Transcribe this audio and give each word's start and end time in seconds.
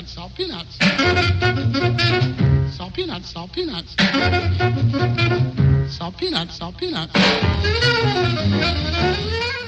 peanuts, 0.00 0.12
salt 0.12 0.34
peanuts. 0.34 0.78
Salt 2.76 2.94
peanuts, 2.94 3.30
salt 3.30 3.52
peanuts. 3.52 3.96
Salt 5.88 6.16
peanuts, 6.16 6.56
salt 6.56 6.76
peanuts. 6.78 7.12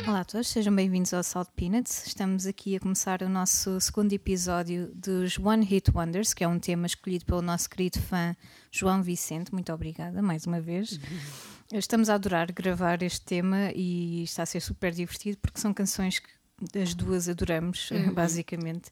Olá 0.07 0.21
a 0.21 0.25
todos, 0.25 0.49
sejam 0.49 0.75
bem-vindos 0.75 1.13
ao 1.13 1.23
Salt 1.23 1.49
Peanuts. 1.55 2.07
Estamos 2.07 2.47
aqui 2.47 2.77
a 2.77 2.81
começar 2.81 3.23
o 3.23 3.29
nosso 3.29 3.81
segundo 3.81 4.13
episódio 4.13 4.91
dos 4.95 5.39
One 5.39 5.65
Hit 5.65 5.91
Wonders, 5.95 6.33
que 6.33 6.45
é 6.45 6.49
um 6.49 6.59
tema 6.59 6.87
escolhido 6.87 7.25
pelo 7.25 7.43
nosso 7.43 7.69
querido 7.69 8.01
fã 8.01 8.35
João 8.71 9.03
Vicente. 9.03 9.53
Muito 9.53 9.73
obrigada 9.73 10.23
mais 10.23 10.47
uma 10.47 10.61
vez. 10.61 10.99
Estamos 11.73 12.09
a 12.11 12.15
adorar 12.15 12.53
gravar 12.53 13.03
este 13.03 13.23
tema 13.23 13.71
e 13.75 14.23
está 14.25 14.43
a 14.43 14.47
ser 14.47 14.61
super 14.61 14.93
divertido 14.93 15.39
porque 15.39 15.61
são 15.61 15.73
canções 15.73 16.19
que 16.19 16.29
as 16.81 16.95
duas 16.95 17.29
adoramos, 17.29 17.91
uhum. 17.93 18.13
basicamente. 18.13 18.89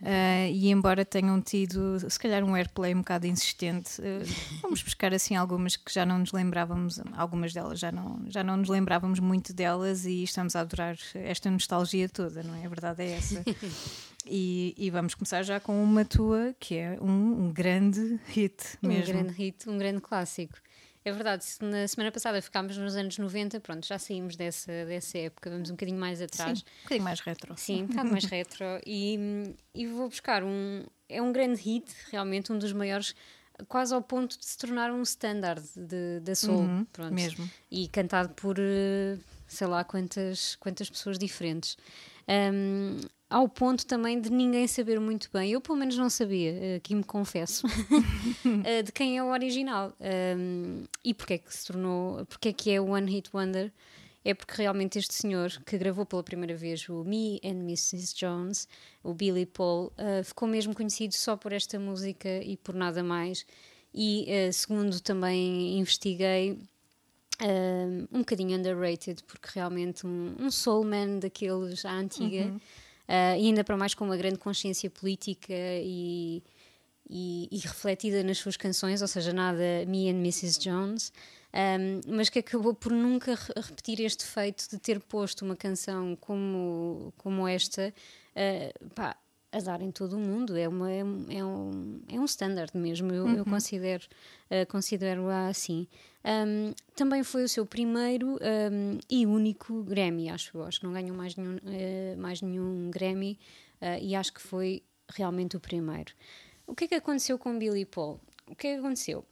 Uh, 0.00 0.48
e 0.50 0.70
embora 0.70 1.04
tenham 1.04 1.40
tido, 1.40 1.98
se 2.08 2.18
calhar, 2.18 2.42
um 2.42 2.54
airplay 2.54 2.94
um 2.94 2.98
bocado 2.98 3.26
insistente, 3.26 4.00
uh, 4.00 4.60
vamos 4.62 4.82
buscar 4.82 5.12
assim 5.12 5.36
algumas 5.36 5.76
que 5.76 5.92
já 5.92 6.06
não 6.06 6.18
nos 6.18 6.32
lembrávamos, 6.32 7.00
algumas 7.16 7.52
delas 7.52 7.78
já 7.78 7.92
não, 7.92 8.22
já 8.26 8.42
não 8.42 8.56
nos 8.56 8.68
lembrávamos 8.68 9.18
muito 9.18 9.52
delas 9.52 10.06
e 10.06 10.22
estamos 10.22 10.56
a 10.56 10.60
adorar 10.60 10.96
esta 11.14 11.50
nostalgia 11.50 12.08
toda, 12.08 12.42
não 12.42 12.54
é? 12.54 12.64
A 12.64 12.68
verdade 12.68 13.02
é 13.02 13.12
essa. 13.12 13.42
E, 14.26 14.74
e, 14.76 14.90
vamos 14.90 15.14
começar 15.14 15.42
já 15.42 15.58
com 15.58 15.82
uma 15.82 16.04
tua 16.04 16.54
que 16.60 16.76
é 16.76 16.98
um, 17.00 17.46
um 17.46 17.52
grande 17.52 18.20
hit 18.26 18.78
mesmo. 18.82 19.14
Um 19.14 19.22
grande 19.22 19.32
hit, 19.32 19.68
um 19.70 19.78
grande 19.78 20.00
clássico. 20.02 20.58
É 21.04 21.12
verdade, 21.12 21.44
se 21.44 21.64
na 21.64 21.88
semana 21.88 22.12
passada 22.12 22.40
ficámos 22.42 22.76
nos 22.76 22.94
anos 22.94 23.16
90, 23.16 23.58
pronto, 23.60 23.86
já 23.86 23.98
saímos 23.98 24.36
dessa, 24.36 24.70
dessa 24.84 25.18
época, 25.18 25.48
vamos 25.48 25.70
um 25.70 25.72
bocadinho 25.72 25.98
mais 25.98 26.20
atrás. 26.20 26.58
Sim, 26.58 26.64
um 26.64 26.82
bocadinho 26.82 27.04
mais 27.04 27.20
retro. 27.20 27.54
Sim, 27.56 27.82
um 27.82 27.86
bocado 27.86 28.10
mais 28.10 28.24
retro. 28.26 28.64
E, 28.86 29.54
e 29.74 29.86
vou 29.86 30.08
buscar 30.08 30.44
um. 30.44 30.84
É 31.08 31.22
um 31.22 31.32
grande 31.32 31.60
hit, 31.60 31.90
realmente, 32.10 32.52
um 32.52 32.58
dos 32.58 32.72
maiores, 32.72 33.14
quase 33.66 33.94
ao 33.94 34.02
ponto 34.02 34.38
de 34.38 34.44
se 34.44 34.58
tornar 34.58 34.92
um 34.92 35.02
standard 35.02 35.62
da 36.22 36.34
soul. 36.34 36.60
Uhum, 36.60 36.84
pronto. 36.92 37.14
Mesmo. 37.14 37.50
E 37.70 37.88
cantado 37.88 38.34
por 38.34 38.56
eh, 38.58 39.16
sei 39.48 39.66
lá 39.66 39.82
quantas, 39.82 40.54
quantas 40.56 40.88
pessoas 40.88 41.18
diferentes. 41.18 41.76
Um, 42.28 43.00
ao 43.30 43.48
ponto 43.48 43.86
também 43.86 44.20
de 44.20 44.28
ninguém 44.28 44.66
saber 44.66 44.98
muito 44.98 45.30
bem, 45.32 45.52
eu 45.52 45.60
pelo 45.60 45.78
menos 45.78 45.96
não 45.96 46.10
sabia, 46.10 46.76
aqui 46.76 46.96
me 46.96 47.04
confesso, 47.04 47.64
eh, 48.64 48.82
de 48.82 48.90
quem 48.90 49.16
é 49.16 49.22
o 49.22 49.28
original 49.28 49.94
um, 50.36 50.82
e 51.04 51.14
porque 51.14 51.34
é 51.34 51.38
que 51.38 51.54
se 51.54 51.68
tornou, 51.68 52.26
porque 52.26 52.48
é 52.48 52.52
que 52.52 52.70
é 52.72 52.80
o 52.80 52.90
One 52.90 53.10
Hit 53.10 53.30
Wonder. 53.32 53.72
É 54.22 54.34
porque 54.34 54.60
realmente 54.60 54.98
este 54.98 55.14
senhor 55.14 55.50
que 55.64 55.78
gravou 55.78 56.04
pela 56.04 56.22
primeira 56.22 56.54
vez 56.54 56.86
o 56.90 57.02
Me 57.04 57.40
and 57.42 57.62
Mrs. 57.62 58.14
Jones, 58.14 58.68
o 59.02 59.14
Billy 59.14 59.46
Paul, 59.46 59.94
uh, 59.96 60.22
ficou 60.22 60.46
mesmo 60.46 60.74
conhecido 60.74 61.14
só 61.14 61.38
por 61.38 61.54
esta 61.54 61.78
música 61.78 62.28
e 62.42 62.54
por 62.58 62.74
nada 62.74 63.02
mais. 63.02 63.46
E 63.94 64.26
uh, 64.28 64.52
segundo 64.52 65.00
também 65.00 65.78
investiguei, 65.78 66.58
um, 67.40 68.08
um 68.12 68.18
bocadinho 68.18 68.58
underrated, 68.58 69.24
porque 69.24 69.48
realmente 69.54 70.06
um, 70.06 70.34
um 70.38 70.50
soulman 70.50 71.18
daqueles 71.18 71.82
à 71.86 71.92
antiga. 71.92 72.44
Uhum 72.44 72.60
uh, 73.10 73.36
e 73.36 73.46
ainda 73.46 73.64
para 73.64 73.76
mais 73.76 73.92
com 73.92 74.04
uma 74.04 74.16
grande 74.16 74.38
consciência 74.38 74.88
política 74.88 75.52
e, 75.52 76.42
e, 77.08 77.48
e, 77.50 77.58
refletida 77.58 78.22
nas 78.22 78.38
suas 78.38 78.56
canções, 78.56 79.02
ou 79.02 79.08
seja, 79.08 79.32
nada 79.32 79.84
Me 79.88 80.08
and 80.08 80.20
Mrs. 80.20 80.60
Jones, 80.60 81.12
um, 81.52 82.14
mas 82.14 82.28
que 82.28 82.38
acabou 82.38 82.72
por 82.72 82.92
nunca 82.92 83.36
repetir 83.56 84.00
este 84.00 84.24
feito 84.24 84.70
de 84.70 84.78
ter 84.78 85.00
posto 85.00 85.44
uma 85.44 85.56
canção 85.56 86.16
como, 86.20 87.12
como 87.18 87.48
esta. 87.48 87.92
Uh, 88.30 88.90
pá, 88.90 89.16
a 89.52 89.58
dar 89.58 89.82
em 89.82 89.90
todo 89.90 90.16
o 90.16 90.20
mundo, 90.20 90.56
é, 90.56 90.68
uma, 90.68 90.90
é, 90.90 91.00
é 91.00 91.44
um, 91.44 92.00
é 92.08 92.20
um 92.20 92.24
standard 92.24 92.76
mesmo, 92.76 93.12
eu, 93.12 93.24
uhum. 93.24 93.34
eu 93.36 93.44
considero, 93.44 94.04
uh, 94.50 94.66
considero 94.68 95.28
assim. 95.28 95.88
Um, 96.24 96.72
também 96.94 97.24
foi 97.24 97.44
o 97.44 97.48
seu 97.48 97.66
primeiro 97.66 98.38
um, 98.40 98.98
e 99.08 99.26
único 99.26 99.82
Grammy, 99.82 100.30
acho 100.30 100.56
eu. 100.56 100.64
Acho 100.64 100.80
que 100.80 100.86
não 100.86 100.92
ganhou 100.92 101.16
mais 101.16 101.34
nenhum, 101.34 101.56
uh, 101.56 102.16
mais 102.18 102.40
nenhum 102.40 102.90
Grammy 102.90 103.38
uh, 103.80 104.00
e 104.00 104.14
acho 104.14 104.32
que 104.32 104.40
foi 104.40 104.82
realmente 105.08 105.56
o 105.56 105.60
primeiro. 105.60 106.12
O 106.66 106.74
que 106.74 106.84
é 106.84 106.88
que 106.88 106.94
aconteceu 106.94 107.36
com 107.36 107.58
Billy 107.58 107.84
Paul? 107.84 108.20
O 108.46 108.54
que 108.54 108.68
é 108.68 108.74
que 108.74 108.78
aconteceu? 108.78 109.24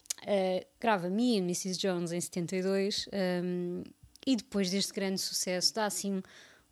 Grava 0.80 1.08
Me 1.08 1.38
and 1.38 1.44
Mrs. 1.44 1.78
Jones 1.78 2.10
em 2.10 2.20
72 2.20 3.08
um, 3.44 3.84
e 4.26 4.34
depois 4.34 4.68
deste 4.68 4.92
grande 4.92 5.20
sucesso 5.20 5.72
dá 5.72 5.86
assim 5.86 6.20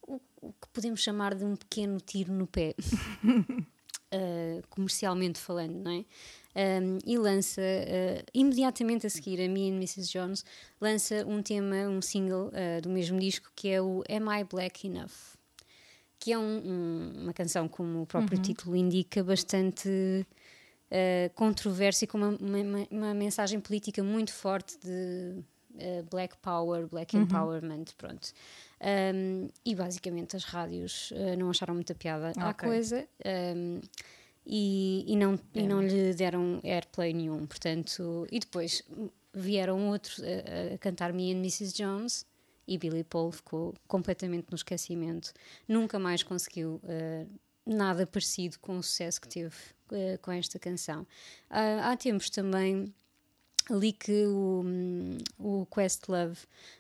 o, 0.06 0.20
o, 0.40 0.52
que 0.52 0.68
podemos 0.72 1.00
chamar 1.00 1.34
de 1.34 1.44
um 1.44 1.56
pequeno 1.56 2.00
tiro 2.00 2.32
no 2.32 2.46
pé, 2.46 2.74
comercialmente 4.70 5.38
falando, 5.38 5.82
não 5.82 5.90
é? 5.90 6.04
um, 6.56 6.98
e 7.04 7.18
lança 7.18 7.60
uh, 7.60 8.24
imediatamente 8.32 9.06
a 9.06 9.10
seguir 9.10 9.40
a 9.42 9.48
Me 9.48 9.68
and 9.70 9.74
Mrs. 9.74 10.10
Jones 10.10 10.44
lança 10.80 11.24
um 11.26 11.42
tema, 11.42 11.76
um 11.88 12.00
single 12.00 12.48
uh, 12.48 12.80
do 12.80 12.88
mesmo 12.88 13.20
disco 13.20 13.52
que 13.54 13.68
é 13.68 13.80
o 13.80 14.02
Am 14.08 14.40
I 14.40 14.44
Black 14.44 14.86
Enough? 14.86 15.36
Que 16.18 16.32
é 16.32 16.38
um, 16.38 16.42
um, 16.42 17.12
uma 17.24 17.32
canção, 17.34 17.68
como 17.68 18.02
o 18.02 18.06
próprio 18.06 18.38
uhum. 18.38 18.42
título 18.42 18.74
indica, 18.74 19.22
bastante 19.22 19.88
uh, 20.90 21.34
controversa 21.34 22.04
e 22.04 22.08
com 22.08 22.16
uma, 22.16 22.28
uma, 22.40 22.86
uma, 22.90 23.14
mensagem 23.14 23.60
política 23.60 24.02
muito 24.02 24.32
forte 24.32 24.78
de 24.78 25.44
Black 26.10 26.36
Power, 26.38 26.86
Black 26.86 27.16
uhum. 27.16 27.22
Empowerment, 27.22 27.84
pronto. 27.96 28.32
Um, 28.80 29.48
e 29.64 29.74
basicamente 29.74 30.36
as 30.36 30.44
rádios 30.44 31.12
não 31.38 31.50
acharam 31.50 31.74
muita 31.74 31.94
piada 31.94 32.30
okay. 32.30 32.42
à 32.42 32.54
coisa. 32.54 33.08
Um, 33.54 33.80
e, 34.46 35.04
e, 35.08 35.16
não, 35.16 35.34
é. 35.34 35.60
e 35.60 35.66
não 35.66 35.82
lhe 35.82 36.14
deram 36.14 36.60
airplay 36.62 37.12
nenhum. 37.12 37.46
Portanto, 37.46 38.26
e 38.30 38.38
depois 38.38 38.82
vieram 39.34 39.88
outros 39.90 40.20
a, 40.20 40.74
a 40.74 40.78
cantar 40.78 41.12
Me 41.12 41.32
and 41.32 41.38
Mrs. 41.38 41.74
Jones 41.74 42.26
e 42.66 42.78
Billy 42.78 43.04
Paul 43.04 43.30
ficou 43.32 43.74
completamente 43.86 44.46
no 44.50 44.56
esquecimento. 44.56 45.32
Nunca 45.68 45.98
mais 45.98 46.22
conseguiu 46.22 46.80
uh, 46.84 47.28
nada 47.64 48.06
parecido 48.06 48.58
com 48.60 48.78
o 48.78 48.82
sucesso 48.82 49.20
que 49.20 49.28
teve 49.28 49.54
uh, 49.90 50.18
com 50.22 50.32
esta 50.32 50.58
canção. 50.58 51.02
Uh, 51.50 51.82
há 51.82 51.96
tempos 51.96 52.30
também 52.30 52.92
ali 53.70 53.92
que 53.92 54.26
o, 54.26 54.64
o 55.38 55.66
Questlove 55.66 56.38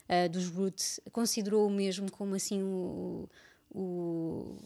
uh, 0.08 0.28
dos 0.28 0.48
Roots 0.48 1.00
considerou 1.12 1.66
o 1.66 1.70
mesmo 1.70 2.10
como 2.10 2.34
assim 2.34 2.62
o, 2.62 3.28
o 3.70 4.56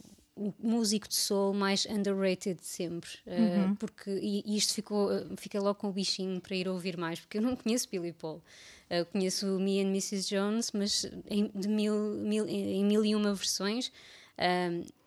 o 0.40 0.54
músico 0.58 1.06
de 1.06 1.14
soul 1.14 1.52
mais 1.52 1.84
underrated 1.84 2.58
de 2.58 2.66
sempre. 2.66 3.10
Eh, 3.26 3.38
uhum. 3.38 3.72
Uh, 3.72 3.76
porque, 3.76 4.10
e, 4.10 4.42
e, 4.46 4.56
isto 4.56 4.72
ficou, 4.72 5.10
uh, 5.12 5.36
fica 5.36 5.60
logo 5.60 5.74
com 5.74 5.88
o 5.88 5.92
bichinho 5.92 6.40
para 6.40 6.56
ir 6.56 6.66
ouvir 6.66 6.96
mais, 6.96 7.20
porque 7.20 7.36
eu 7.36 7.42
não 7.42 7.54
conheço 7.54 7.88
Billy 7.90 8.12
Paul. 8.12 8.42
Uh, 8.90 9.04
conheço 9.12 9.46
Me 9.58 9.80
and 9.80 9.88
Mrs. 9.88 10.28
Jones, 10.28 10.72
mas 10.72 11.04
em, 11.28 11.50
de 11.54 11.68
mil, 11.68 11.94
mil, 11.94 12.48
em 12.48 12.84
mil 12.84 13.04
e 13.04 13.14
uma 13.14 13.34
versões. 13.34 13.92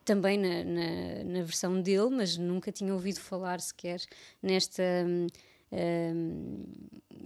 também 0.06 0.38
na, 0.38 0.64
na, 0.64 1.24
na, 1.24 1.42
versão 1.42 1.82
dele, 1.82 2.10
mas 2.12 2.38
nunca 2.38 2.72
tinha 2.72 2.94
ouvido 2.94 3.20
falar 3.20 3.60
sequer 3.60 4.02
nesta. 4.42 4.84
Um, 4.84 5.28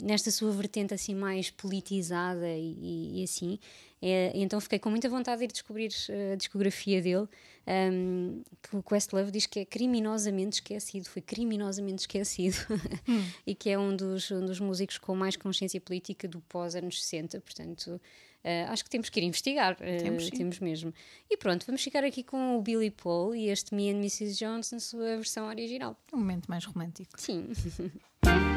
nesta 0.01 0.29
sua 0.31 0.51
vertente 0.51 0.93
assim 0.93 1.15
mais 1.15 1.49
politizada 1.49 2.47
e, 2.49 3.19
e 3.19 3.23
assim. 3.23 3.59
É, 4.01 4.31
então 4.35 4.61
fiquei 4.61 4.77
com 4.77 4.89
muita 4.89 5.09
vontade 5.09 5.39
de 5.39 5.45
ir 5.45 5.51
descobrir 5.51 5.89
a 6.31 6.35
discografia 6.35 7.01
dele, 7.01 7.27
um, 7.67 8.43
que 8.61 8.75
o 8.75 8.83
Questlove 8.83 9.31
diz 9.31 9.47
que 9.47 9.61
é 9.61 9.65
criminosamente 9.65 10.57
esquecido, 10.57 11.05
foi 11.05 11.21
criminosamente 11.21 12.01
esquecido, 12.01 12.57
hum. 13.09 13.23
e 13.45 13.55
que 13.55 13.69
é 13.71 13.79
um 13.79 13.95
dos, 13.95 14.29
um 14.29 14.45
dos 14.45 14.59
músicos 14.59 14.99
com 14.99 15.15
mais 15.15 15.35
consciência 15.35 15.81
política 15.81 16.27
do 16.27 16.39
pós-anos 16.41 17.03
60, 17.03 17.41
portanto. 17.41 17.99
Uh, 18.47 18.71
acho 18.71 18.81
que 18.85 18.89
temos 18.89 19.09
que 19.09 19.19
ir 19.19 19.23
investigar, 19.23 19.73
uh, 19.73 20.01
temos, 20.01 20.29
temos, 20.29 20.59
mesmo. 20.61 20.93
E 21.29 21.35
pronto, 21.35 21.65
vamos 21.65 21.83
ficar 21.83 22.05
aqui 22.05 22.23
com 22.23 22.57
o 22.57 22.61
Billy 22.61 22.89
Paul 22.89 23.35
e 23.35 23.49
este 23.49 23.75
Me 23.75 23.89
and 23.89 23.97
Mrs. 23.97 24.39
Jones 24.39 24.71
na 24.71 24.79
sua 24.79 25.17
versão 25.17 25.49
original. 25.49 25.97
Um 26.13 26.17
momento 26.17 26.47
mais 26.47 26.63
romântico. 26.63 27.19
Sim. 27.19 27.49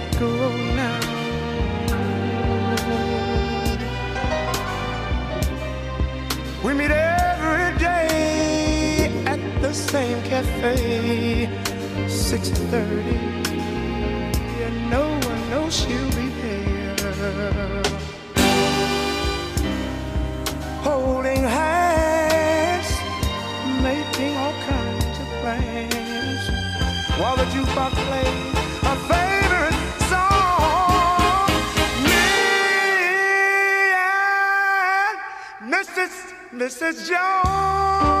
same 9.91 10.21
cafe, 10.23 11.49
6:30, 12.07 13.11
and 14.65 14.75
no 14.89 15.03
one 15.29 15.41
knows 15.49 15.73
she'll 15.79 16.11
be 16.15 16.27
there. 16.41 16.95
Holding 20.87 21.43
hands, 21.43 22.89
making 23.83 24.33
all 24.43 24.55
kinds 24.71 25.17
of 25.23 25.27
plans, 25.41 26.43
while 27.19 27.35
the 27.41 27.47
jukebox 27.53 27.93
plays 28.07 28.55
a 28.93 28.95
favorite 29.11 29.79
song. 30.11 31.51
Me 32.07 32.27
and 35.03 35.15
Mrs. 35.73 36.13
Mrs. 36.61 36.95
Jones, 37.09 38.20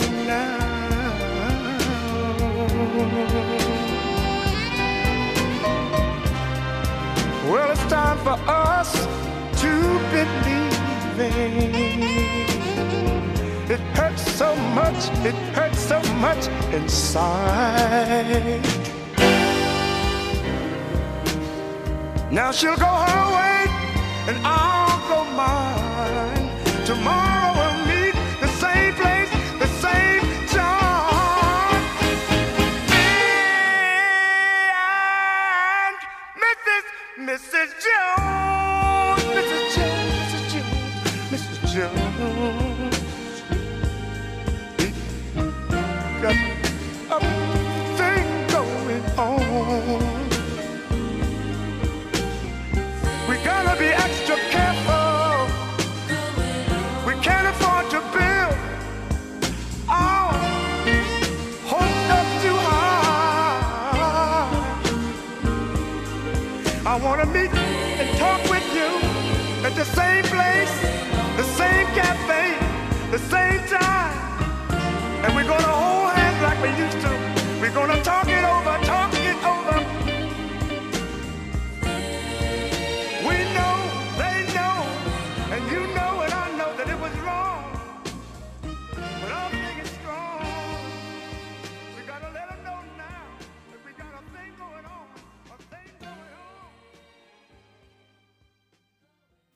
Well, 7.49 7.71
it's 7.71 7.85
time 7.87 8.17
for 8.19 8.37
us 8.47 8.93
to 9.61 9.71
believe. 10.11 10.71
It 13.71 13.79
hurts 13.97 14.23
so 14.31 14.55
much, 14.75 15.09
it 15.25 15.35
hurts 15.55 15.79
so 15.79 15.99
much 16.15 16.47
inside. 16.71 18.61
Now 22.31 22.51
she'll 22.51 22.77
go 22.77 22.85
her 22.85 23.25
way 23.35 23.65
and 24.27 24.37
I'll 24.45 24.99
go 25.09 25.23
mine. 25.35 25.80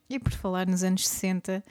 E 0.08 0.18
por 0.18 0.32
falar 0.32 0.66
nos 0.66 0.84
anos 0.84 1.06
60, 1.08 1.64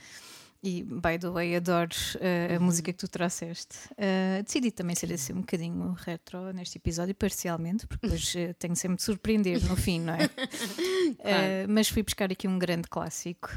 e 0.65 0.83
by 0.83 1.19
the 1.19 1.29
way, 1.29 1.55
adoro 1.55 1.91
uh, 2.15 2.55
a 2.55 2.59
música 2.59 2.91
que 2.91 2.97
tu 2.97 3.07
trouxeste, 3.07 3.77
uh, 3.91 4.41
decidi 4.43 4.71
também 4.71 4.95
ser 4.95 5.13
assim 5.13 5.33
um 5.33 5.41
bocadinho 5.41 5.91
retro 5.93 6.51
neste 6.53 6.79
episódio, 6.79 7.13
parcialmente, 7.13 7.85
porque 7.85 8.01
depois 8.07 8.33
uh, 8.33 8.53
tenho 8.57 8.75
sempre 8.75 8.97
de 8.97 9.03
surpreender 9.03 9.63
no 9.69 9.75
fim, 9.75 10.01
não 10.01 10.15
é? 10.15 10.27
Mas 11.69 11.87
fui 11.87 12.01
buscar 12.01 12.31
aqui 12.31 12.47
um 12.47 12.57
grande 12.57 12.87
clássico, 12.87 13.49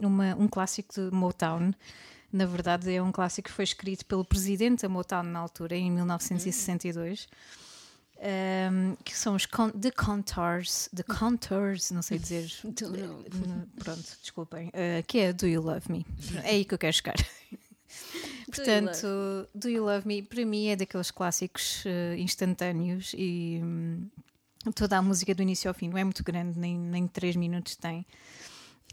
uma, 0.00 0.34
um 0.34 0.48
clássico 0.48 0.92
de 0.94 1.14
Motown. 1.14 1.72
Na 2.32 2.46
verdade, 2.46 2.92
é 2.92 3.00
um 3.00 3.12
clássico 3.12 3.48
que 3.48 3.54
foi 3.54 3.64
escrito 3.64 4.04
pelo 4.04 4.24
presidente 4.24 4.82
da 4.82 4.88
Motown 4.88 5.22
na 5.22 5.38
altura, 5.38 5.76
em 5.76 5.90
1962. 5.90 7.28
Um, 8.20 8.96
que 9.04 9.16
são 9.16 9.36
os 9.36 9.46
con 9.46 9.70
The 9.70 9.92
Contours, 9.92 10.88
The 10.94 11.04
Contours, 11.04 11.92
não 11.92 12.02
sei 12.02 12.18
dizer. 12.18 12.50
Pronto, 13.78 14.04
desculpem. 14.20 14.68
Uh, 14.68 15.02
que 15.06 15.20
é 15.20 15.32
Do 15.32 15.46
You 15.46 15.62
Love 15.62 15.90
Me? 15.90 16.06
É 16.42 16.50
aí 16.50 16.64
que 16.64 16.74
eu 16.74 16.78
quero 16.78 16.92
chegar. 16.92 17.14
Portanto, 18.46 19.48
Do 19.54 19.68
You 19.68 19.84
Love 19.84 20.06
Me, 20.06 20.22
para 20.22 20.44
mim, 20.44 20.66
é 20.66 20.76
daqueles 20.76 21.12
clássicos 21.12 21.84
uh, 21.84 22.14
instantâneos 22.16 23.12
e 23.16 23.60
hum, 23.62 24.08
toda 24.74 24.98
a 24.98 25.02
música 25.02 25.32
do 25.34 25.42
início 25.42 25.68
ao 25.68 25.74
fim 25.74 25.88
não 25.88 25.98
é 25.98 26.02
muito 26.02 26.24
grande, 26.24 26.58
nem, 26.58 26.76
nem 26.76 27.06
3 27.06 27.36
minutos 27.36 27.76
tem. 27.76 28.04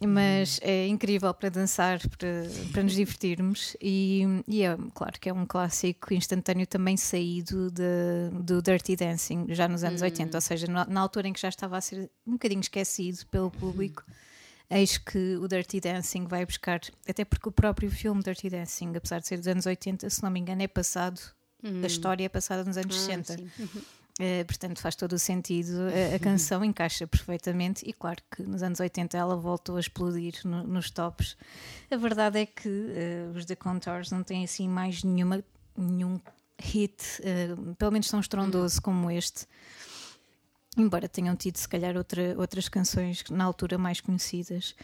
Mas 0.06 0.60
é 0.62 0.88
incrível 0.88 1.34
para 1.34 1.48
dançar, 1.50 2.00
para, 2.10 2.28
para 2.74 2.84
nos 2.84 2.94
divertirmos, 2.96 3.78
e, 3.82 4.24
e 4.46 4.62
é 4.64 4.78
claro 4.94 5.18
que 5.20 5.30
é 5.30 5.34
um 5.34 5.46
clássico 5.46 6.14
instantâneo 6.14 6.68
também 6.68 6.98
saído 6.98 7.72
de, 7.72 8.30
do 8.44 8.62
Dirty 8.62 8.96
Dancing, 8.98 9.46
já 9.50 9.70
nos 9.70 9.86
anos 9.86 10.02
80, 10.02 10.36
ou 10.38 10.42
seja, 10.42 10.68
na, 10.68 10.86
na 10.86 11.00
altura 11.00 11.30
em 11.30 11.34
que 11.34 11.40
já 11.40 11.48
estava 11.48 11.78
a 11.78 11.82
ser 11.82 12.10
um 12.28 12.34
bocadinho 12.34 12.60
esquecido 12.60 13.26
pelo 13.28 13.50
público. 13.50 14.04
Eis 14.70 14.98
que 14.98 15.38
o 15.38 15.48
Dirty 15.48 15.80
Dancing 15.80 16.26
vai 16.26 16.46
buscar, 16.46 16.82
até 17.08 17.24
porque 17.24 17.48
o 17.48 17.52
próprio 17.52 17.90
filme 17.90 18.22
Dirty 18.22 18.50
Dancing, 18.50 18.92
apesar 18.98 19.20
de 19.20 19.28
ser 19.28 19.38
dos 19.38 19.48
anos 19.48 19.66
80, 19.66 20.10
se 20.10 20.22
não 20.24 20.30
me 20.30 20.40
engano, 20.42 20.62
é 20.62 20.68
passado, 20.68 21.22
a 21.84 21.88
história 21.88 22.26
é 22.26 22.30
passada 22.30 22.64
nos 22.66 22.76
anos 22.76 22.96
Ah, 22.98 23.00
60. 23.00 23.38
Uh, 24.18 24.46
portanto, 24.46 24.80
faz 24.80 24.96
todo 24.96 25.12
o 25.14 25.20
sentido. 25.20 25.74
A, 26.12 26.16
a 26.16 26.20
canção 26.20 26.64
encaixa 26.64 27.06
perfeitamente, 27.06 27.84
e 27.86 27.92
claro 27.92 28.22
que 28.34 28.44
nos 28.44 28.64
anos 28.64 28.80
80 28.80 29.18
ela 29.18 29.36
voltou 29.36 29.76
a 29.76 29.80
explodir 29.82 30.36
no- 30.46 30.64
nos 30.64 30.90
tops. 30.90 31.36
A 31.92 31.98
verdade 31.98 32.40
é 32.40 32.46
que 32.46 32.70
uh, 32.70 33.36
os 33.38 33.44
The 33.44 33.56
Contours 33.58 34.12
não 34.12 34.24
têm 34.24 34.46
assim 34.46 34.70
mais 34.70 35.04
nenhuma, 35.04 35.44
nenhum 35.78 36.18
hit, 36.62 36.96
uh, 37.20 37.76
pelo 37.76 37.92
menos 37.92 38.10
tão 38.10 38.22
estrondoso 38.22 38.82
como 38.82 39.12
este. 39.12 39.46
Embora 40.78 41.08
tenham 41.10 41.36
tido, 41.36 41.58
se 41.58 41.68
calhar, 41.68 41.98
outra- 41.98 42.36
outras 42.38 42.70
canções 42.70 43.22
na 43.30 43.44
altura 43.44 43.78
mais 43.78 44.00
conhecidas. 44.00 44.76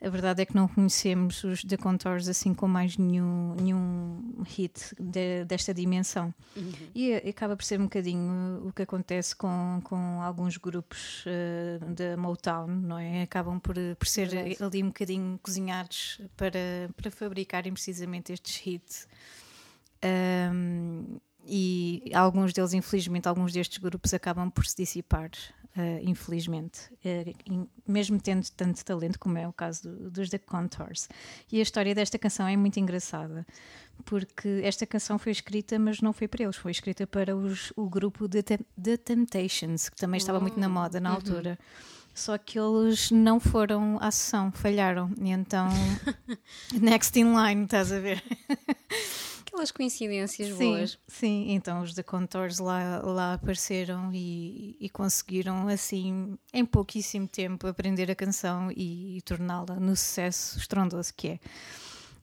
A 0.00 0.08
verdade 0.08 0.42
é 0.42 0.46
que 0.46 0.54
não 0.54 0.68
conhecemos 0.68 1.42
os 1.42 1.64
The 1.64 1.76
Contours 1.76 2.28
assim 2.28 2.54
com 2.54 2.68
mais 2.68 2.96
nenhum, 2.96 3.54
nenhum 3.60 4.42
hit 4.46 4.94
de- 4.98 5.44
desta 5.44 5.74
dimensão. 5.74 6.32
E 6.94 7.10
eh, 7.10 7.28
acaba 7.28 7.56
por 7.56 7.64
ser 7.64 7.80
um 7.80 7.84
bocadinho 7.84 8.68
o 8.68 8.72
que 8.72 8.82
acontece 8.82 9.34
com, 9.34 9.80
com 9.82 10.22
alguns 10.22 10.56
grupos 10.56 11.24
eh, 11.26 11.80
da 11.94 12.16
Motown, 12.16 12.68
não 12.68 12.96
é? 12.98 13.22
Acabam 13.22 13.58
por, 13.58 13.74
por 13.98 14.06
ser 14.06 14.28
Verdade. 14.28 14.62
ali 14.62 14.82
um 14.84 14.88
bocadinho 14.88 15.38
cozinhados 15.42 16.20
para, 16.36 16.88
para 16.96 17.10
fabricarem 17.10 17.72
precisamente 17.72 18.32
estes 18.32 18.64
hits. 18.64 19.08
Um, 20.04 21.18
e 21.48 22.02
alguns 22.14 22.52
deles, 22.52 22.72
infelizmente, 22.74 23.26
alguns 23.26 23.52
destes 23.52 23.78
grupos 23.78 24.12
acabam 24.12 24.50
por 24.50 24.66
se 24.66 24.76
dissipar, 24.76 25.30
eh, 25.76 26.00
infelizmente, 26.04 26.80
em- 27.46 27.66
mesmo 27.86 28.20
tendo 28.20 28.46
tanto 28.56 28.84
talento, 28.84 29.18
como 29.18 29.38
é 29.38 29.48
o 29.48 29.52
caso 29.52 29.88
do- 29.88 30.10
dos 30.10 30.28
The 30.28 30.38
Contours. 30.38 31.08
E 31.50 31.58
a 31.58 31.62
história 31.62 31.94
desta 31.94 32.18
canção 32.18 32.46
é 32.46 32.56
muito 32.56 32.78
engraçada, 32.78 33.46
porque 34.04 34.60
esta 34.62 34.86
canção 34.86 35.18
foi 35.18 35.32
escrita, 35.32 35.78
mas 35.78 36.00
não 36.00 36.12
foi 36.12 36.28
para 36.28 36.44
eles, 36.44 36.56
foi 36.56 36.70
escrita 36.72 37.06
para 37.06 37.34
os- 37.36 37.72
o 37.76 37.88
grupo 37.88 38.28
The, 38.28 38.42
The 38.82 38.96
Temptations, 38.98 39.88
que 39.88 39.96
também 39.96 40.18
estava 40.18 40.38
muito 40.40 40.58
na 40.60 40.68
moda 40.68 41.00
na 41.00 41.10
altura. 41.10 41.58
Só 42.14 42.36
que 42.36 42.58
eles 42.58 43.12
não 43.12 43.38
foram 43.38 43.96
à 44.00 44.10
sessão, 44.10 44.50
falharam. 44.50 45.08
E 45.22 45.30
então, 45.30 45.68
next 46.74 47.16
in 47.18 47.32
line, 47.32 47.64
estás 47.64 47.92
a 47.92 48.00
ver? 48.00 48.20
Aquelas 49.48 49.70
coincidências 49.70 50.56
Sim, 50.56 50.72
boas. 50.72 50.98
sim, 51.08 51.46
então 51.52 51.82
os 51.82 51.94
The 51.94 52.02
Contours 52.02 52.58
lá, 52.58 53.00
lá 53.02 53.32
apareceram 53.34 54.10
e, 54.12 54.76
e 54.78 54.88
conseguiram, 54.90 55.66
assim, 55.68 56.38
em 56.52 56.64
pouquíssimo 56.66 57.26
tempo, 57.26 57.66
aprender 57.66 58.10
a 58.10 58.14
canção 58.14 58.70
e, 58.70 59.16
e 59.16 59.22
torná-la 59.22 59.76
no 59.80 59.96
sucesso 59.96 60.58
estrondoso 60.58 61.12
que 61.16 61.28
é. 61.28 61.38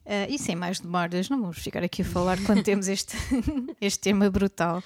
Ah, 0.06 0.28
e 0.28 0.38
sem 0.38 0.54
mais 0.54 0.78
demoras, 0.78 1.28
não 1.28 1.40
vamos 1.40 1.58
ficar 1.58 1.82
aqui 1.82 2.02
a 2.02 2.04
falar 2.04 2.38
quando 2.44 2.62
temos 2.64 2.86
este, 2.86 3.16
este 3.80 3.98
tema 3.98 4.30
brutal 4.30 4.80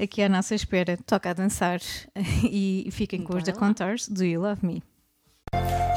aqui 0.00 0.22
à 0.22 0.28
nossa 0.28 0.54
espera. 0.54 0.96
Toca 1.04 1.30
a 1.30 1.32
dançar 1.32 1.80
e 2.48 2.88
fiquem 2.92 3.22
com 3.24 3.36
os 3.36 3.42
The. 3.42 3.52
Contours. 3.52 4.08
Do 4.08 4.24
You 4.24 4.40
Love 4.42 4.64
Me? 4.64 4.82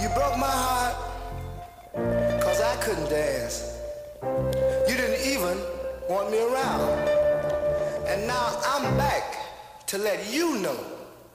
You 0.02 0.10
broke 0.16 0.38
my 0.38 0.46
heart 0.48 0.96
cause 2.42 2.60
I 2.60 2.76
couldn't 2.84 3.10
dance. 3.10 3.64
You 4.90 4.98
didn't 4.98 5.26
even 5.28 5.75
want 6.08 6.30
me 6.30 6.40
around. 6.40 7.10
And 8.08 8.28
now 8.28 8.60
I'm 8.64 8.98
back 8.98 9.24
to 9.88 9.98
let 9.98 10.32
you 10.32 10.60
know 10.60 10.78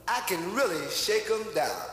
I 0.07 0.21
can 0.29 0.55
really 0.55 0.89
shake 0.91 1.31
'em 1.31 1.45
down. 1.55 1.90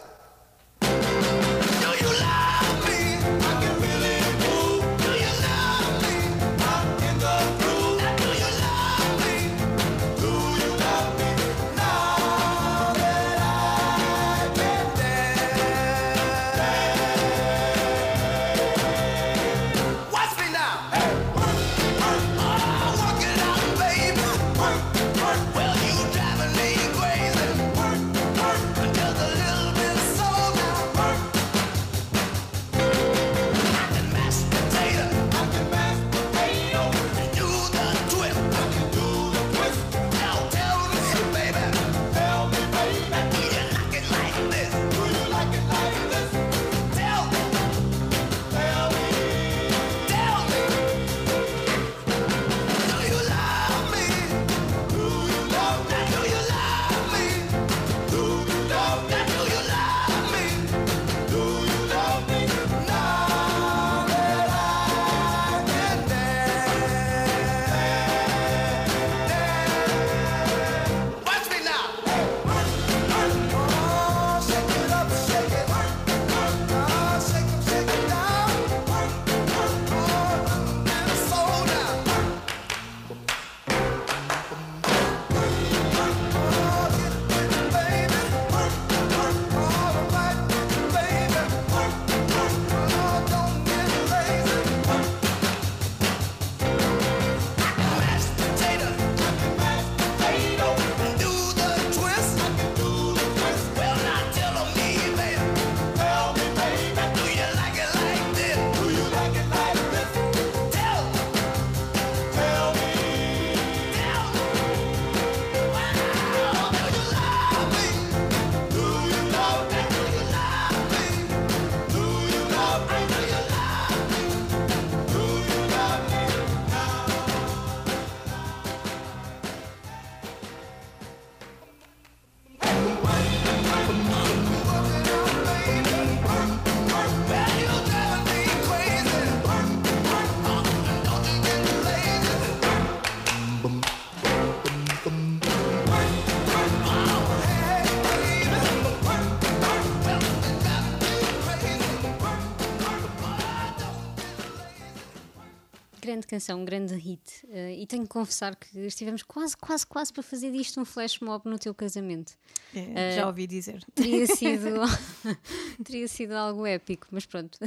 Grande 156.17 156.25
canção, 156.25 156.61
um 156.61 156.65
grande 156.65 156.95
hit. 156.95 157.47
Eh, 157.47 157.75
e 157.75 157.85
tenho 157.85 158.01
que 158.01 158.09
confessar 158.09 158.55
que 158.55 158.79
estivemos 158.79 159.21
quase, 159.21 159.55
quase, 159.55 159.85
quase 159.85 160.11
para 160.11 160.23
fazer 160.23 160.51
disto 160.51 160.81
um 160.81 160.85
flash 160.85 161.19
mob 161.19 161.47
no 161.47 161.59
teu 161.59 161.75
casamento. 161.75 162.33
É, 162.73 163.17
já 163.17 163.27
ouvi 163.27 163.45
dizer. 163.45 163.85
Teria 163.93 164.25
sido, 164.35 164.81
teria 165.85 166.07
sido 166.07 166.31
algo 166.31 166.65
épico, 166.65 167.05
mas 167.11 167.27
pronto. 167.27 167.59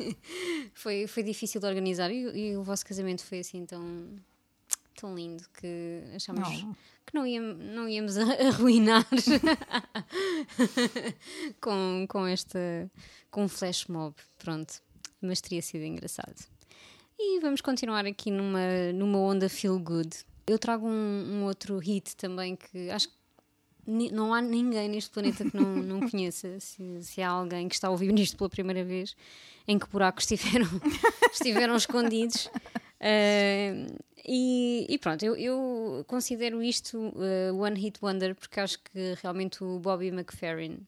foi, 0.72 1.06
foi 1.06 1.22
difícil 1.22 1.60
de 1.60 1.66
organizar 1.66 2.10
e, 2.10 2.52
e 2.52 2.56
o 2.56 2.62
vosso 2.62 2.86
casamento 2.86 3.22
foi 3.22 3.40
assim 3.40 3.66
tão, 3.66 4.16
tão 4.98 5.14
lindo 5.14 5.44
que 5.60 6.04
achámos 6.16 6.62
Não. 6.62 6.72
que 7.04 7.14
não, 7.14 7.26
íamos, 7.26 7.58
não 7.66 7.86
íamos 7.86 8.16
arruinar 8.16 9.06
com, 11.60 12.06
com 12.08 12.26
esta 12.26 12.90
com 13.30 13.44
um 13.44 13.48
flash 13.48 13.88
mob, 13.88 14.14
pronto. 14.38 14.82
Mas 15.20 15.42
teria 15.42 15.60
sido 15.60 15.84
engraçado. 15.84 16.53
E 17.18 17.40
vamos 17.40 17.60
continuar 17.60 18.06
aqui 18.06 18.30
numa, 18.30 18.92
numa 18.92 19.18
onda 19.18 19.48
feel 19.48 19.78
good. 19.78 20.10
Eu 20.46 20.58
trago 20.58 20.86
um, 20.86 20.90
um 20.90 21.44
outro 21.44 21.78
hit 21.78 22.16
também 22.16 22.56
que 22.56 22.90
acho 22.90 23.08
que 23.08 23.14
não 23.86 24.32
há 24.32 24.40
ninguém 24.40 24.88
neste 24.88 25.10
planeta 25.10 25.48
que 25.48 25.56
não, 25.56 25.76
não 25.76 26.08
conheça. 26.08 26.58
Se, 26.60 27.02
se 27.02 27.22
há 27.22 27.28
alguém 27.28 27.68
que 27.68 27.74
está 27.74 27.88
a 27.88 27.90
ouvir 27.90 28.16
isto 28.18 28.36
pela 28.36 28.50
primeira 28.50 28.84
vez, 28.84 29.14
em 29.66 29.78
que 29.78 29.88
buracos 29.88 30.24
estiveram, 30.30 30.68
estiveram 31.32 31.76
escondidos. 31.76 32.50
Eh, 33.00 33.86
e, 34.26 34.86
e 34.88 34.98
pronto, 34.98 35.22
eu, 35.22 35.36
eu 35.36 36.04
considero 36.06 36.62
isto 36.62 37.12
eh, 37.20 37.52
One 37.52 37.78
Hit 37.78 37.98
Wonder 38.02 38.34
porque 38.34 38.58
acho 38.58 38.78
que 38.78 39.14
realmente 39.22 39.62
o 39.62 39.78
Bobby 39.78 40.08
McFerrin, 40.08 40.78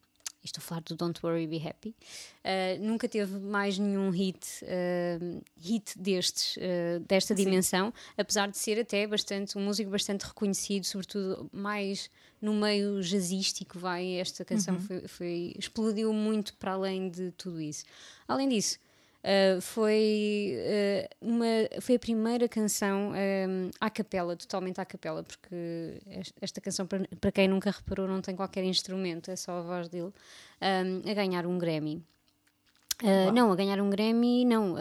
estou 0.47 0.61
a 0.61 0.65
falar 0.65 0.81
do 0.83 0.95
Don't 0.97 1.21
Worry 1.25 1.47
Be 1.47 1.57
Happy, 1.69 1.95
eh, 2.43 2.79
nunca 2.79 3.09
teve 3.09 3.38
mais 3.38 3.79
nenhum 3.79 4.11
hit, 4.11 4.38
eh, 4.62 5.19
hit 5.59 5.99
destes, 5.99 6.57
eh, 6.61 6.99
desta 7.07 7.35
dimensão, 7.35 7.93
apesar 8.17 8.49
de 8.50 8.57
ser 8.59 8.79
até 8.81 9.07
bastante 9.07 9.57
um 9.59 9.62
músico 9.65 9.91
bastante 9.91 10.23
reconhecido, 10.25 10.85
sobretudo 10.85 11.50
mais 11.53 12.11
no 12.41 12.53
meio 12.55 13.03
jazzístico, 13.03 13.79
vai 13.79 14.15
esta 14.19 14.45
canção 14.45 14.79
foi, 14.81 15.09
foi- 15.09 15.55
explodiu 15.59 16.12
muito 16.12 16.55
para 16.57 16.73
além 16.73 17.09
de 17.11 17.31
tudo 17.33 17.61
isso. 17.61 17.85
Além 18.29 18.49
disso, 18.49 18.79
Uh, 19.26 19.61
foi, 19.61 20.54
uh, 20.56 21.26
uma, 21.26 21.45
foi 21.80 21.97
a 21.97 21.99
primeira 21.99 22.49
canção 22.49 23.11
um, 23.11 23.71
à 23.80 23.90
capela, 23.90 24.37
totalmente 24.37 24.80
à 24.80 24.85
capela, 24.85 25.25
porque 25.25 26.00
es- 26.06 26.33
esta 26.40 26.61
canção, 26.61 26.87
para, 26.87 27.09
para 27.21 27.33
quem 27.33 27.49
nunca 27.49 27.73
reparou, 27.73 28.06
não 28.06 28.21
tem 28.23 28.37
qualquer 28.37 28.62
instrumento, 28.62 29.28
é 29.28 29.35
só 29.35 29.59
a 29.59 29.62
voz 29.62 29.88
dele, 29.88 30.12
um, 30.62 31.11
a 31.11 31.14
ganhar 31.14 31.45
um 31.45 31.59
Grammy. 31.59 32.04
Uh, 33.03 33.31
não, 33.31 33.53
a 33.53 33.57
ganhar 33.57 33.79
um 33.79 33.91
Grammy, 33.91 34.47
não, 34.47 34.73
uh, 34.73 34.79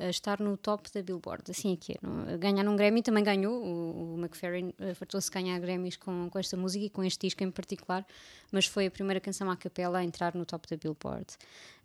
a 0.00 0.08
estar 0.08 0.40
no 0.40 0.56
top 0.56 0.90
da 0.90 1.02
Billboard, 1.02 1.50
assim 1.50 1.74
é 1.74 1.76
que 1.76 1.92
é. 1.92 1.96
Não, 2.00 2.38
ganhar 2.38 2.66
um 2.66 2.74
Grammy 2.74 3.02
também 3.02 3.22
ganhou, 3.22 3.62
o, 3.62 4.14
o 4.14 4.18
McFerrin 4.18 4.72
uh, 4.80 4.94
fartou-se 4.94 5.30
ganhar 5.30 5.58
Grammys 5.60 5.98
com, 5.98 6.30
com 6.30 6.38
esta 6.38 6.56
música 6.56 6.86
e 6.86 6.88
com 6.88 7.04
este 7.04 7.26
disco 7.26 7.44
em 7.44 7.50
particular, 7.50 8.06
mas 8.50 8.64
foi 8.64 8.86
a 8.86 8.90
primeira 8.90 9.20
canção 9.20 9.50
à 9.50 9.56
capela 9.56 9.98
a 9.98 10.04
entrar 10.04 10.34
no 10.34 10.46
top 10.46 10.66
da 10.66 10.78
Billboard. 10.78 11.26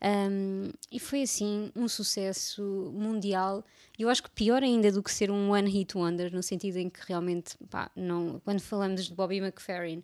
Um, 0.01 0.69
e 0.89 0.99
foi 1.01 1.23
assim 1.23 1.69
um 1.75 1.89
sucesso 1.89 2.63
mundial. 2.93 3.61
E 3.99 4.03
eu 4.03 4.09
acho 4.09 4.23
que 4.23 4.29
pior 4.29 4.63
ainda 4.63 4.89
do 4.89 5.03
que 5.03 5.11
ser 5.11 5.29
um 5.29 5.51
one 5.51 5.69
hit 5.69 5.97
wonder, 5.97 6.33
no 6.33 6.41
sentido 6.41 6.77
em 6.77 6.89
que 6.89 7.01
realmente, 7.05 7.57
pá, 7.69 7.91
não, 7.93 8.39
quando 8.45 8.61
falamos 8.61 9.07
de 9.07 9.13
Bobby 9.13 9.37
McFerrin, 9.37 10.01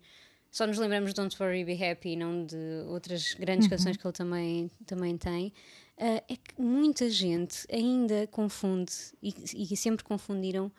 só 0.50 0.66
nos 0.66 0.78
lembramos 0.78 1.10
de 1.10 1.20
Don't 1.20 1.36
Worry 1.40 1.64
Be 1.64 1.78
Happy, 1.82 2.16
não 2.16 2.44
de 2.44 2.56
outras 2.88 3.34
grandes 3.34 3.68
canções 3.68 3.96
que 3.96 4.06
ele 4.06 4.12
também, 4.12 4.70
também 4.84 5.16
tem. 5.16 5.52
Ah, 5.98 6.22
é 6.28 6.36
que 6.36 6.60
muita 6.60 7.08
gente 7.08 7.66
ainda 7.72 8.26
confunde 8.28 8.92
e, 9.22 9.32
e 9.54 9.76
sempre 9.76 10.04
confundiram 10.04 10.72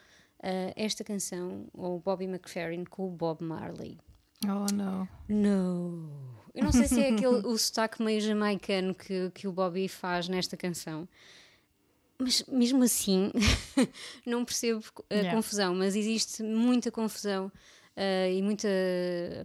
ah, 0.43 0.73
esta 0.75 1.03
canção, 1.03 1.67
ou 1.73 1.99
Bobby 1.99 2.25
McFerrin, 2.25 2.83
com 2.83 3.07
o 3.07 3.11
Bob 3.11 3.43
Marley. 3.43 3.97
Oh, 4.43 4.73
não. 4.73 5.07
No. 5.29 6.09
Eu 6.53 6.63
não 6.65 6.71
sei 6.71 6.87
se 6.87 6.99
é 6.99 7.09
aquele 7.11 7.47
o 7.47 7.57
sotaque 7.57 8.01
meio 8.03 8.19
jamaicano 8.19 8.93
que, 8.93 9.29
que 9.31 9.47
o 9.47 9.53
Bobby 9.53 9.87
faz 9.87 10.27
nesta 10.27 10.57
canção. 10.57 11.07
Mas 12.19 12.43
mesmo 12.47 12.83
assim, 12.83 13.31
não 14.25 14.43
percebo 14.43 14.83
a 15.09 15.13
Yeah. 15.13 15.35
confusão, 15.35 15.73
mas 15.75 15.95
existe 15.95 16.43
muita 16.43 16.91
confusão 16.91 17.51
ah, 17.95 18.29
e 18.29 18.41
muita, 18.41 18.67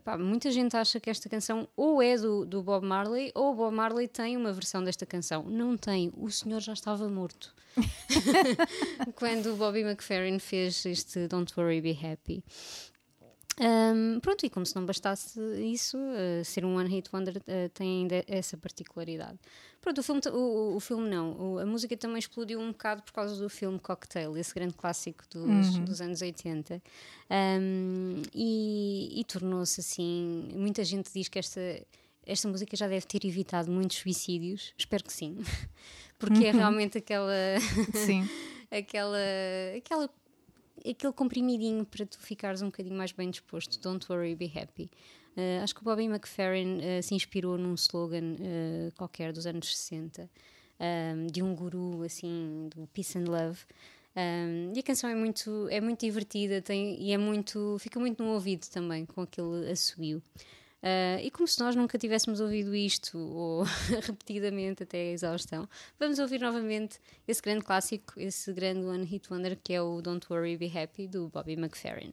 pá, 0.04 0.16
muita 0.16 0.50
gente 0.50 0.76
acha 0.76 1.00
que 1.00 1.10
esta 1.10 1.28
canção 1.28 1.68
ou 1.76 2.00
é 2.00 2.16
do, 2.16 2.44
do 2.44 2.62
Bob 2.62 2.86
Marley 2.86 3.32
ou 3.34 3.52
o 3.52 3.54
Bob 3.54 3.74
Marley 3.74 4.08
tem 4.08 4.36
uma 4.36 4.52
versão 4.52 4.82
desta 4.82 5.04
canção. 5.04 5.44
Não 5.44 5.76
tem, 5.76 6.12
o 6.16 6.30
senhor 6.30 6.60
já 6.60 6.72
estava 6.72 7.08
morto. 7.08 7.54
Quando 9.16 9.52
o 9.52 9.56
Bobby 9.56 9.80
McFerrin 9.80 10.38
fez 10.38 10.86
este 10.86 11.28
Don't 11.28 11.52
Worry 11.56 11.80
Be 11.80 11.98
Happy. 12.02 12.42
Um, 13.58 14.20
pronto, 14.20 14.44
e 14.44 14.50
como 14.50 14.66
se 14.66 14.76
não 14.76 14.84
bastasse 14.84 15.40
isso, 15.62 15.96
uh, 15.96 16.44
ser 16.44 16.64
um 16.64 16.76
One 16.76 16.90
Hit 16.90 17.08
Wonder 17.12 17.38
uh, 17.38 17.68
tem 17.72 18.02
ainda 18.02 18.22
essa 18.26 18.56
particularidade. 18.56 19.38
Pronto, 19.80 19.98
o 19.98 20.02
filme, 20.02 20.20
o, 20.30 20.76
o 20.76 20.80
filme 20.80 21.08
não, 21.08 21.32
o- 21.54 21.58
a 21.58 21.64
música 21.64 21.96
também 21.96 22.18
explodiu 22.18 22.60
um 22.60 22.72
bocado 22.72 23.02
por 23.02 23.12
causa 23.12 23.34
do 23.36 23.48
filme 23.48 23.78
Cocktail, 23.78 24.36
esse 24.36 24.52
grande 24.52 24.74
clássico 24.74 25.24
dos, 25.30 25.78
dos 25.78 26.00
anos 26.02 26.20
80. 26.20 26.82
Um, 27.30 28.22
e 28.34 29.20
e 29.20 29.24
tornou-se 29.24 29.80
assim. 29.80 30.48
Muita 30.52 30.84
gente 30.84 31.10
diz 31.12 31.28
que 31.28 31.38
esta, 31.38 31.60
esta 32.26 32.48
música 32.48 32.76
já 32.76 32.86
deve 32.88 33.06
ter 33.06 33.24
evitado 33.26 33.70
muitos 33.70 33.96
suicídios, 33.98 34.74
espero 34.76 35.02
que 35.04 35.12
sim, 35.12 35.38
porque 36.18 36.44
é 36.44 36.50
realmente 36.52 36.98
aquela 36.98 37.32
Sim. 37.94 38.28
aquela, 38.70 39.16
aquela, 39.76 40.10
aquele 40.80 41.12
comprimidinho 41.12 41.84
para 41.84 42.04
tu 42.06 42.18
ficares 42.18 42.62
um 42.62 42.66
bocadinho 42.66 42.96
mais 42.96 43.12
bem 43.12 43.30
disposto. 43.30 43.80
Don't 43.80 44.04
worry, 44.10 44.34
be 44.34 44.50
happy. 44.54 44.90
Uh, 45.36 45.62
acho 45.62 45.74
que 45.74 45.82
o 45.82 45.84
Bobby 45.84 46.04
McFerrin 46.04 46.78
uh, 46.78 47.02
se 47.02 47.14
inspirou 47.14 47.58
num 47.58 47.74
slogan 47.74 48.34
uh, 48.34 48.92
qualquer 48.96 49.32
dos 49.32 49.46
anos 49.46 49.76
60, 49.76 50.30
um, 50.80 51.26
de 51.26 51.42
um 51.42 51.54
guru 51.54 52.02
assim, 52.02 52.68
do 52.74 52.86
Peace 52.88 53.18
and 53.18 53.24
Love. 53.24 53.58
Um, 54.16 54.72
e 54.74 54.78
a 54.78 54.82
canção 54.82 55.10
é 55.10 55.14
muito, 55.14 55.68
é 55.68 55.78
muito 55.78 56.00
divertida 56.00 56.62
tem, 56.62 56.98
e 56.98 57.12
é 57.12 57.18
muito, 57.18 57.76
fica 57.78 58.00
muito 58.00 58.22
no 58.22 58.30
ouvido 58.30 58.66
também, 58.70 59.04
com 59.04 59.20
aquele 59.20 59.70
assobio. 59.70 60.22
Uh, 60.82 61.18
e 61.22 61.30
como 61.30 61.48
se 61.48 61.58
nós 61.58 61.74
nunca 61.74 61.98
tivéssemos 61.98 62.40
ouvido 62.40 62.74
isto, 62.74 63.18
ou 63.18 63.64
repetidamente 64.02 64.82
até 64.82 64.98
a 64.98 65.12
exaustão, 65.12 65.68
vamos 65.98 66.18
ouvir 66.18 66.40
novamente 66.40 66.98
esse 67.26 67.42
grande 67.42 67.64
clássico, 67.64 68.14
esse 68.16 68.52
grande 68.52 68.84
One 68.86 69.04
Hit 69.04 69.32
Wonder 69.32 69.58
que 69.62 69.72
é 69.72 69.82
o 69.82 70.00
Don't 70.00 70.26
Worry 70.30 70.56
Be 70.56 70.70
Happy 70.78 71.08
do 71.08 71.28
Bobby 71.28 71.54
McFerrin. 71.54 72.12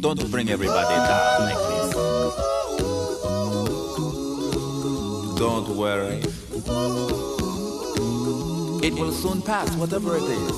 Don't 0.00 0.30
bring 0.30 0.48
everybody 0.48 0.94
down 0.94 1.42
like 1.42 1.56
this. 1.56 1.94
Don't 5.36 5.68
worry. 5.76 6.22
It 8.86 8.94
will 8.94 9.10
soon 9.10 9.42
pass, 9.42 9.74
whatever 9.74 10.16
it 10.16 10.22
is. 10.22 10.56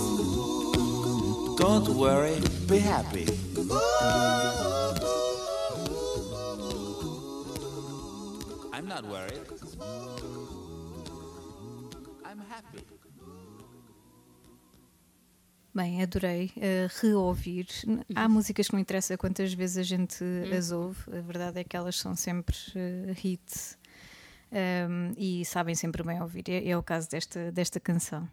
Don't 1.56 1.88
worry, 1.88 2.38
be 2.68 2.78
happy. 2.78 3.26
I'm 8.74 8.86
not 8.86 9.06
worried. 9.06 9.40
Bem, 15.72 16.02
adorei 16.02 16.52
uh, 16.56 17.00
reouvir. 17.00 17.66
Há 18.14 18.28
músicas 18.28 18.66
que 18.66 18.72
não 18.72 18.80
interessa 18.80 19.16
quantas 19.16 19.54
vezes 19.54 19.78
a 19.78 19.82
gente 19.84 20.24
as 20.56 20.72
ouve, 20.72 20.98
a 21.16 21.20
verdade 21.20 21.60
é 21.60 21.64
que 21.64 21.76
elas 21.76 21.96
são 21.96 22.16
sempre 22.16 22.56
uh, 22.74 23.26
hits 23.26 23.78
um, 24.50 25.12
e 25.16 25.44
sabem 25.44 25.76
sempre 25.76 26.02
bem 26.02 26.20
ouvir. 26.20 26.44
É, 26.48 26.70
é, 26.70 26.76
o 26.76 26.82
caso 26.82 27.08
desta, 27.08 27.52
desta 27.52 27.78
canção. 27.78 28.28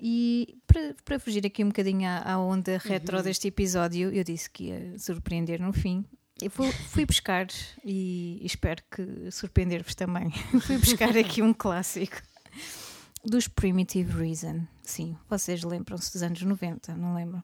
E 0.00 0.58
para, 0.66 0.96
para 1.04 1.20
fugir 1.20 1.46
aqui 1.46 1.62
um 1.62 1.68
bocadinho 1.68 2.08
à, 2.08 2.32
à 2.32 2.38
onda 2.38 2.78
retro 2.78 3.22
deste 3.22 3.46
episódio, 3.48 4.12
eu 4.12 4.24
disse 4.24 4.50
que 4.50 4.64
ia 4.64 4.98
surpreender 4.98 5.60
no 5.60 5.72
fim. 5.72 6.04
Eu 6.42 6.50
fui, 6.50 6.70
fui 6.70 7.06
buscar 7.06 7.46
e 7.84 8.40
espero 8.44 8.82
que 8.90 9.30
surpreender-vos 9.30 9.94
também. 9.94 10.30
fui 10.62 10.78
buscar 10.78 11.16
aqui 11.16 11.40
um 11.40 11.52
clássico 11.52 12.20
dos 13.24 13.48
Primitive 13.48 14.12
Reason. 14.12 14.66
Sim, 14.82 15.16
vocês 15.28 15.62
lembram-se 15.62 16.12
dos 16.12 16.22
anos 16.22 16.42
90, 16.42 16.96
não 16.96 17.14
lembram? 17.14 17.42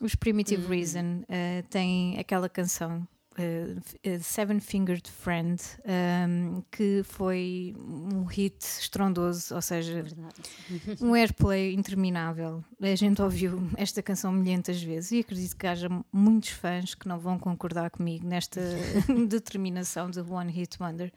Os 0.00 0.14
Primitive 0.14 0.66
Reason 0.66 1.22
uh, 1.22 1.62
têm 1.68 2.18
aquela 2.18 2.48
canção 2.48 3.06
uh, 3.38 4.20
Seven 4.20 4.60
Fingered 4.60 5.08
Friend, 5.10 5.62
um, 6.28 6.62
que 6.70 7.02
foi 7.04 7.74
um 7.78 8.24
hit 8.24 8.64
estrondoso, 8.64 9.54
ou 9.54 9.62
seja, 9.62 10.04
um 11.00 11.14
airplay 11.14 11.74
interminável. 11.74 12.64
A 12.80 12.94
gente 12.94 13.22
ouviu 13.22 13.62
esta 13.76 14.02
canção 14.02 14.32
milhentas 14.32 14.82
vezes 14.82 15.12
e 15.12 15.20
acredito 15.20 15.56
que 15.56 15.66
haja 15.66 15.88
muitos 16.12 16.50
fãs 16.50 16.94
que 16.94 17.06
não 17.06 17.18
vão 17.18 17.38
concordar 17.38 17.90
comigo 17.90 18.26
nesta 18.26 18.60
determinação 19.28 20.10
de 20.10 20.20
One 20.20 20.50
Hit 20.50 20.82
Wonder 20.82 21.12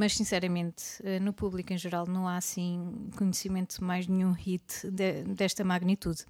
mas 0.00 0.16
sinceramente 0.16 0.82
no 1.20 1.30
público 1.30 1.74
em 1.74 1.78
geral 1.78 2.06
não 2.06 2.26
há 2.26 2.38
assim 2.38 3.10
conhecimento 3.16 3.78
de 3.78 3.84
mais 3.84 4.06
nenhum 4.06 4.32
hit 4.32 4.88
de, 4.90 5.22
desta 5.24 5.62
magnitude. 5.62 6.24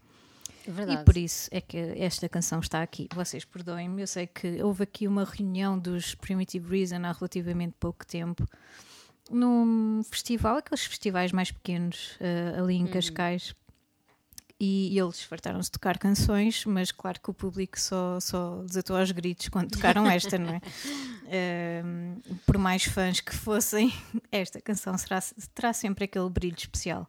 Verdade. 0.67 1.03
E 1.03 1.05
por 1.05 1.17
isso 1.17 1.49
é 1.53 1.61
que 1.61 1.77
esta 1.97 2.29
canção 2.29 2.59
está 2.59 2.83
aqui. 2.83 3.09
Vocês 3.15 3.45
perdoem-me, 3.45 4.03
eu 4.03 4.07
sei 4.07 4.27
que 4.27 4.61
houve 4.61 4.83
aqui 4.83 5.07
uma 5.07 5.25
reunião 5.25 5.79
dos 5.79 6.17
Primitive 6.17 6.69
Reason 6.69 6.97
há 7.05 7.13
relativamente 7.13 7.75
pouco 7.79 8.05
tempo 8.05 8.45
num 9.31 10.03
festival, 10.03 10.57
aqueles 10.57 10.85
festivais 10.85 11.31
mais 11.31 11.53
pequenos 11.53 12.19
uh, 12.21 12.63
ali 12.63 12.75
em 12.75 12.87
Cascais. 12.87 13.55
E, 14.61 14.94
e 14.94 14.99
eles 14.99 15.23
fartaram-se 15.23 15.68
de 15.68 15.73
tocar 15.73 15.96
canções, 15.96 16.66
mas 16.66 16.92
claro 16.92 17.18
que 17.18 17.31
o 17.31 17.35
público 17.35 17.81
só, 17.81 18.20
só 18.20 18.62
desatou 18.66 18.94
aos 18.94 19.11
gritos 19.11 19.49
quando 19.49 19.70
tocaram 19.70 20.07
esta, 20.07 20.38
não 20.38 20.55
é? 20.55 20.61
Uh, 21.31 22.35
por 22.44 22.59
mais 22.59 22.83
fãs 22.83 23.20
que 23.20 23.33
fossem, 23.33 23.94
esta 24.33 24.61
canção 24.61 24.99
será, 24.99 25.23
terá 25.55 25.73
sempre 25.73 26.07
aquele 26.07 26.29
brilho 26.29 26.57
especial. 26.59 27.09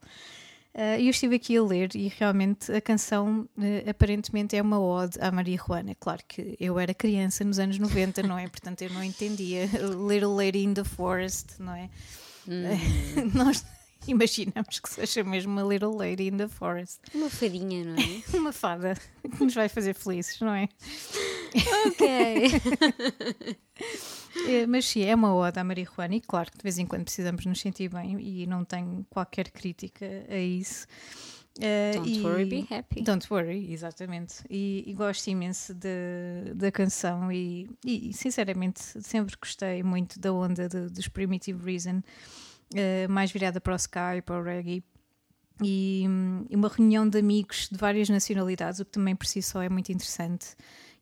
Uh, 0.76 1.02
eu 1.02 1.10
estive 1.10 1.38
aqui 1.38 1.58
a 1.58 1.64
ler 1.64 1.90
e 1.96 2.08
realmente 2.08 2.72
a 2.72 2.80
canção 2.80 3.50
uh, 3.58 3.90
aparentemente 3.90 4.56
é 4.56 4.62
uma 4.62 4.80
ode 4.80 5.20
à 5.20 5.32
Maria 5.32 5.58
Juana. 5.58 5.96
Claro 6.00 6.22
que 6.28 6.56
eu 6.60 6.78
era 6.78 6.94
criança 6.94 7.44
nos 7.44 7.58
anos 7.58 7.80
90, 7.80 8.22
não 8.22 8.38
é? 8.38 8.48
Portanto 8.48 8.84
eu 8.84 8.92
não 8.92 9.04
entendia 9.04 9.66
Little 10.08 10.36
Lady 10.36 10.64
in 10.64 10.76
the 10.76 10.84
Forest, 10.84 11.56
não 11.60 11.74
é? 11.74 11.90
Hum. 12.48 12.62
Nós 13.34 13.66
imaginamos 14.08 14.80
que 14.80 14.90
seja 14.90 15.24
mesmo 15.24 15.52
uma 15.52 15.62
Little 15.64 15.96
Lady 15.96 16.28
in 16.28 16.38
the 16.38 16.48
Forest. 16.48 17.00
Uma 17.14 17.30
fadinha, 17.30 17.84
não 17.86 17.96
é? 17.96 18.22
uma 18.38 18.52
fada 18.52 18.96
que 19.22 19.44
nos 19.44 19.54
vai 19.54 19.70
fazer 19.70 19.94
felizes, 19.94 20.40
não 20.40 20.54
é? 20.54 20.68
ok. 21.88 22.08
É, 24.48 24.66
mas 24.68 24.86
sim, 24.86 25.04
é 25.04 25.14
uma 25.16 25.34
ode 25.36 25.60
à 25.60 25.64
marihuana 25.64 26.16
e 26.16 26.22
claro 26.22 26.52
que 26.52 26.58
de 26.58 26.64
vez 26.64 26.78
em 26.78 26.86
quando 26.86 27.04
precisamos 27.04 27.46
nos 27.46 27.60
sentir 27.60 27.90
bem 27.90 28.20
e 28.20 28.46
não 28.48 28.64
tenho 28.64 29.06
qualquer 29.10 29.50
crítica 29.52 30.06
a 30.30 30.38
isso. 30.38 30.88
Uh, 31.58 31.96
Don't 31.98 32.10
e- 32.10 32.22
worry, 32.24 32.46
be 32.46 32.66
happy. 32.74 33.02
Don't 33.02 33.28
worry, 33.30 33.74
exatamente. 33.74 34.36
E, 34.50 34.86
e 34.88 34.94
gosto 34.94 35.28
imenso 35.28 35.74
de- 35.74 36.54
da 36.56 36.72
canção 36.72 37.30
e, 37.30 37.70
e, 37.86 38.14
sinceramente 38.14 38.80
sempre 39.04 39.36
gostei 39.38 39.84
muito 39.84 40.18
da 40.18 40.32
onda 40.32 40.70
de- 40.70 40.88
dos 40.90 41.10
Primitive 41.10 41.62
Reason, 41.70 42.02
uh, 42.74 43.12
mais 43.12 43.32
virada 43.32 43.60
para 43.62 43.74
o 43.74 43.76
Sky, 43.76 44.22
para 44.26 44.40
o 44.40 44.44
reggae. 44.44 44.84
E 45.64 46.06
uma 46.50 46.68
reunião 46.68 47.08
de 47.08 47.20
amigos 47.20 47.70
de 47.72 47.78
várias 47.78 48.10
nacionalidades, 48.10 48.80
o 48.80 48.86
que 48.86 48.92
também 48.92 49.16
por 49.16 49.28
si 49.28 49.44
só 49.44 49.62
é 49.62 49.70
muito 49.70 49.92
interessante. 49.92 50.56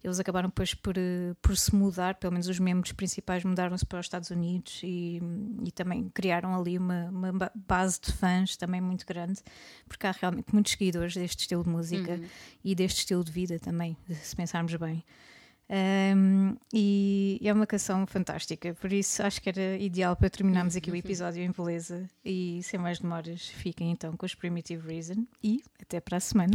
Eles 0.04 0.20
acabaram 0.20 0.50
depois 0.50 0.74
por, 0.74 0.98
eh, 0.98 1.34
por 1.42 1.56
se 1.58 1.74
mudar, 1.76 2.16
pelo 2.16 2.32
menos 2.34 2.48
os 2.48 2.58
membros 2.60 2.92
principais 2.94 3.44
mudaram-se 3.44 3.86
para 3.86 4.00
os 4.00 4.06
Estados 4.06 4.30
Unidos 4.32 4.80
e, 4.84 5.22
e 5.66 5.72
também 5.72 6.10
criaram 6.14 6.58
ali 6.58 6.78
uma, 6.78 7.10
uma 7.10 7.34
ba- 7.34 7.52
base 7.54 8.00
de 8.02 8.12
fãs 8.14 8.56
também 8.56 8.80
muito 8.80 9.06
grande, 9.06 9.42
porque 9.88 10.08
há 10.08 10.12
realmente 10.12 10.54
muitos 10.54 10.72
seguidores 10.74 11.14
deste 11.14 11.42
estilo 11.42 11.64
de 11.64 11.70
música 11.70 12.16
e 12.64 12.76
deste 12.76 13.00
estilo 13.00 13.24
de 13.26 13.32
vida 13.32 13.60
também, 13.60 13.98
se 14.24 14.36
pensarmos 14.36 14.74
bem. 14.76 15.04
Um, 15.72 16.56
e 16.74 17.40
é 17.44 17.54
uma 17.54 17.68
canção 17.68 18.08
fantástica, 18.08 18.74
por 18.74 18.92
isso 18.92 19.22
acho 19.22 19.40
que 19.40 19.50
era 19.50 19.78
ideal 19.78 20.16
para 20.16 20.30
terminarmos 20.30 20.76
aqui 20.76 20.90
o 20.90 20.96
episódio 20.96 21.44
em 21.44 21.52
beleza. 21.52 22.10
E 22.26 22.62
sem 22.64 22.80
mais 22.80 23.00
demoras, 23.00 23.48
fiquem 23.48 23.92
então 23.92 24.18
com 24.18 24.26
os 24.26 24.34
Primitive 24.34 24.88
Reason 24.88 25.26
e 25.44 25.62
até 25.80 26.00
para 26.00 26.18
a 26.18 26.20
semana. 26.20 26.54